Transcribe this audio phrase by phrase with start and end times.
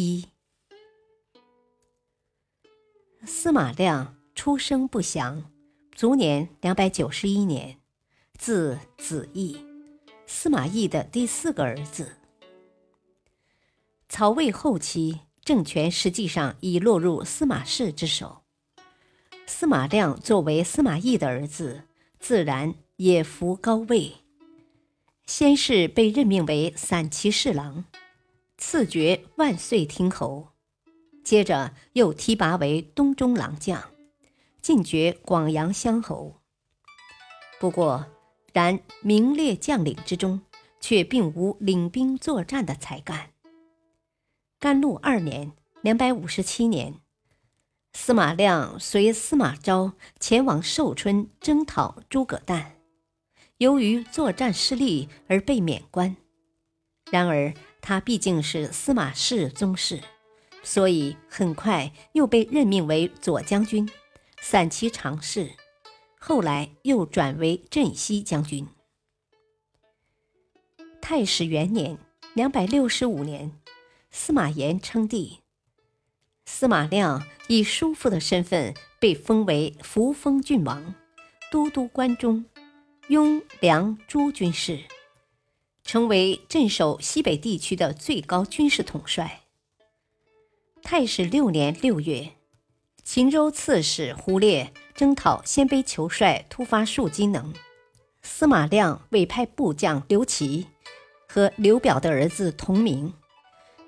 [0.00, 0.28] 一，
[3.26, 5.50] 司马亮出生不详，
[5.90, 7.80] 卒年两百九十一年，
[8.36, 9.58] 字子义，
[10.24, 12.18] 司马懿的第四个儿子。
[14.08, 18.44] 曹魏后期，政权实际上已落入司马氏之手。
[19.48, 21.88] 司马亮作为司马懿的儿子，
[22.20, 24.18] 自然也服高位，
[25.26, 27.84] 先是被任命为散骑侍郎。
[28.60, 30.48] 赐爵万岁亭侯，
[31.22, 33.90] 接着又提拔为东中郎将，
[34.60, 36.40] 进爵广阳乡侯。
[37.60, 38.06] 不过，
[38.52, 40.42] 然名列将领之中，
[40.80, 43.30] 却并无领兵作战的才干。
[44.58, 46.94] 甘露二年（两百五十七年），
[47.94, 52.80] 司马亮随司马昭前往寿春征讨诸葛诞，
[53.58, 56.16] 由于作战失利而被免官。
[57.10, 57.54] 然而，
[57.88, 60.02] 他毕竟是司马氏宗室，
[60.62, 63.88] 所以很快又被任命为左将军、
[64.42, 65.54] 散骑常侍，
[66.20, 68.68] 后来又转为镇西将军。
[71.00, 71.96] 太史元年
[72.36, 73.58] （两百六十五年），
[74.12, 75.38] 司马炎称帝，
[76.44, 80.94] 司马亮以叔父的身份被封为扶风郡王、
[81.50, 82.44] 都督关中、
[83.08, 84.78] 雍凉诸军事。
[85.88, 89.40] 成为镇守西北地区的最高军事统帅。
[90.82, 92.32] 太史六年六月，
[93.02, 97.54] 秦州刺史胡烈征讨鲜卑酋帅突发戍机能，
[98.20, 100.66] 司马亮委派部将刘琦
[101.26, 103.14] 和刘表的儿子同名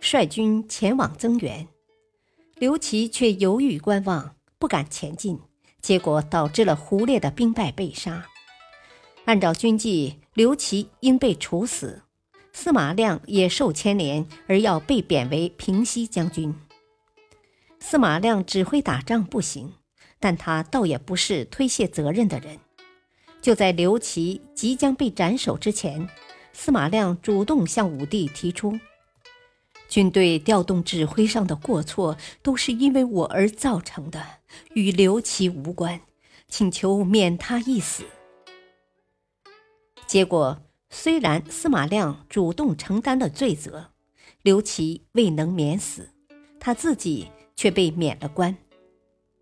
[0.00, 1.68] 率军前往增援，
[2.54, 5.38] 刘琦却犹豫观望，不敢前进，
[5.82, 8.26] 结果导致了胡烈的兵败被杀。
[9.26, 10.19] 按照军纪。
[10.34, 12.02] 刘琦应被处死，
[12.52, 16.54] 司马亮也受牵连，而要被贬为平西将军。
[17.80, 19.72] 司马亮只会打仗不行，
[20.20, 22.58] 但他倒也不是推卸责任的人。
[23.42, 26.08] 就在刘琦即将被斩首之前，
[26.52, 28.78] 司马亮主动向武帝提出：
[29.88, 34.24] 军队调动指挥上的过错都是因为我而造成的，
[34.74, 36.00] 与刘琦无关，
[36.48, 38.04] 请求免他一死。
[40.10, 43.92] 结果，虽然司马亮主动承担了罪责，
[44.42, 46.10] 刘琦未能免死，
[46.58, 48.56] 他自己却被免了官。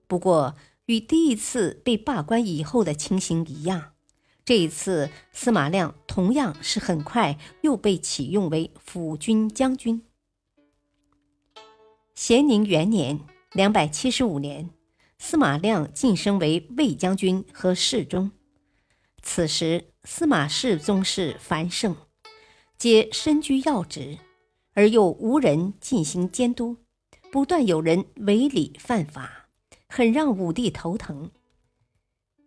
[0.06, 3.92] 不过，与第一次被罢官以后的情形一样，
[4.44, 10.02] 这一次司马亮同样是很快又被启用为辅军将军。
[12.14, 13.20] 咸宁元年
[13.54, 14.68] （两百七十五年），
[15.18, 18.32] 司马亮晋升为卫将军和侍中。
[19.22, 19.86] 此时。
[20.04, 21.94] 司马氏宗室繁盛，
[22.78, 24.16] 皆身居要职，
[24.72, 26.78] 而又无人进行监督，
[27.30, 29.48] 不断有人违礼犯法，
[29.86, 31.30] 很让武帝头疼。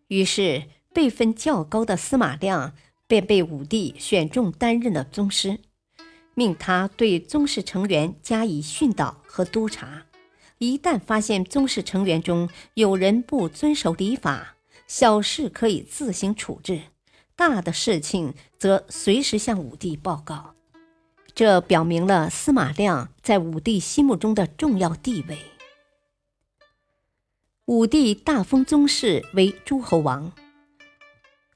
[0.07, 2.73] 于是，辈分较高的司马亮
[3.05, 5.59] 便被武帝选中担任了宗师，
[6.33, 10.07] 命他对宗室成员加以训导和督查。
[10.57, 14.55] 一旦发现宗室成员中有人不遵守礼法，
[14.93, 16.81] 小事可以自行处置。
[17.37, 20.53] 大的事情则随时向武帝报告，
[21.33, 25.37] 这表明了司马亮在武帝心目中的重要地位。
[27.67, 30.33] 武帝大封宗室为诸侯王，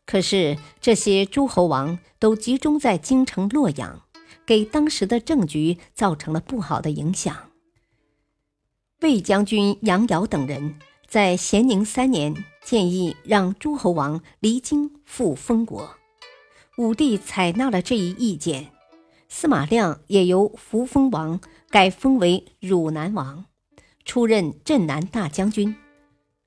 [0.06, 4.02] 可是这些诸侯王都集中在京城洛阳，
[4.46, 7.52] 给当时的政局造成了不好的影响。
[9.02, 12.34] 魏将军杨尧等人在咸宁三年。
[12.66, 15.88] 建议让诸侯王离京赴封国，
[16.80, 18.72] 武帝采纳了这一意见，
[19.30, 21.40] 司马亮也由扶风王
[21.70, 23.46] 改封为汝南王，
[24.04, 25.76] 出任镇南大将军，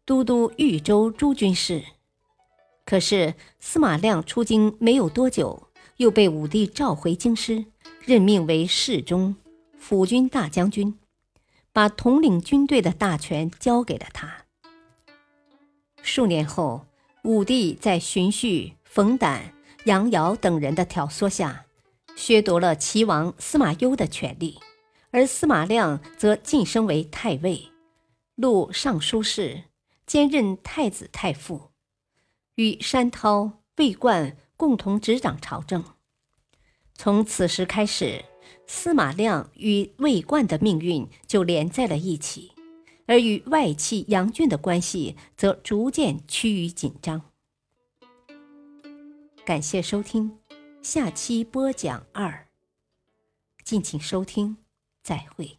[0.05, 1.85] 都督豫州诸军事。
[2.85, 5.69] 可是司马亮出京没有多久，
[5.99, 7.67] 又被武帝召回京师，
[8.05, 9.37] 任命为侍中、
[9.79, 10.99] 辅军大将军，
[11.73, 14.47] 把统领军队的大权交给了他。
[16.09, 16.87] 数年后，
[17.25, 19.53] 武帝在荀彧、冯胆、
[19.85, 21.67] 杨尧等人的挑唆下，
[22.17, 24.59] 削夺了齐王司马攸的权力，
[25.11, 27.69] 而司马亮则晋升为太尉，
[28.37, 29.65] 录尚书事，
[30.07, 31.73] 兼任太子太傅，
[32.55, 35.85] 与山涛、魏冠共同执掌朝政。
[36.95, 38.25] 从此时开始，
[38.67, 42.53] 司马亮与魏冠的命运就连在了一起，
[43.09, 47.23] 而与外戚杨俊的关系则逐渐趋于紧张。
[49.45, 50.39] 感谢收听，
[50.83, 52.47] 下期播讲二。
[53.65, 54.59] 敬请收听，
[55.03, 55.58] 再会。